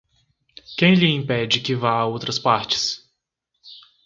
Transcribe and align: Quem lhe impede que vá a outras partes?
Quem 0.79 0.95
lhe 0.95 1.11
impede 1.13 1.59
que 1.59 1.75
vá 1.75 1.91
a 1.91 2.07
outras 2.07 2.39
partes? 2.39 3.07